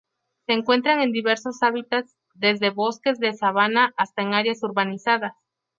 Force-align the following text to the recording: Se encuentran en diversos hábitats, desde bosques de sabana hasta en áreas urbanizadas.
Se 0.47 0.53
encuentran 0.53 0.99
en 0.99 1.11
diversos 1.11 1.61
hábitats, 1.61 2.15
desde 2.33 2.71
bosques 2.71 3.19
de 3.19 3.33
sabana 3.33 3.93
hasta 3.97 4.23
en 4.23 4.33
áreas 4.33 4.63
urbanizadas. 4.63 5.33